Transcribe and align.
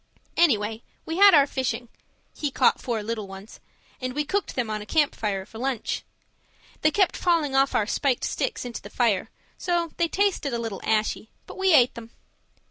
Anyway, 0.35 0.81
we 1.05 1.17
had 1.17 1.35
our 1.35 1.45
fishing 1.45 1.87
(he 2.35 2.49
caught 2.49 2.81
four 2.81 3.03
little 3.03 3.27
ones) 3.27 3.59
and 4.01 4.13
we 4.13 4.25
cooked 4.25 4.55
them 4.55 4.67
on 4.67 4.81
a 4.81 4.85
camp 4.87 5.13
fire 5.13 5.45
for 5.45 5.59
lunch. 5.59 6.01
They 6.81 6.89
kept 6.89 7.15
falling 7.15 7.55
off 7.55 7.75
our 7.75 7.85
spiked 7.85 8.23
sticks 8.23 8.65
into 8.65 8.81
the 8.81 8.89
fire, 8.89 9.29
so 9.59 9.91
they 9.97 10.07
tasted 10.07 10.55
a 10.55 10.59
little 10.59 10.81
ashy, 10.83 11.29
but 11.45 11.55
we 11.55 11.71
ate 11.75 11.93
them. 11.93 12.09